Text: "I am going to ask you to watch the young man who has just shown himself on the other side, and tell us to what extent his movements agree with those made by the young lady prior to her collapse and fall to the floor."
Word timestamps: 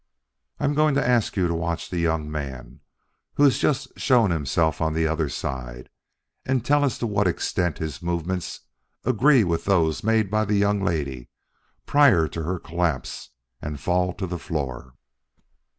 "I 0.59 0.65
am 0.65 0.73
going 0.73 0.95
to 0.95 1.07
ask 1.07 1.37
you 1.37 1.47
to 1.47 1.53
watch 1.53 1.87
the 1.91 1.99
young 1.99 2.31
man 2.31 2.79
who 3.35 3.43
has 3.43 3.59
just 3.59 3.99
shown 3.99 4.31
himself 4.31 4.81
on 4.81 4.95
the 4.95 5.05
other 5.05 5.29
side, 5.29 5.91
and 6.43 6.65
tell 6.65 6.83
us 6.83 6.97
to 6.97 7.05
what 7.05 7.27
extent 7.27 7.77
his 7.77 8.01
movements 8.01 8.61
agree 9.05 9.43
with 9.43 9.65
those 9.65 10.03
made 10.03 10.31
by 10.31 10.43
the 10.45 10.55
young 10.55 10.81
lady 10.83 11.29
prior 11.85 12.27
to 12.29 12.41
her 12.41 12.57
collapse 12.57 13.29
and 13.61 13.79
fall 13.79 14.11
to 14.13 14.25
the 14.25 14.39
floor." 14.39 14.95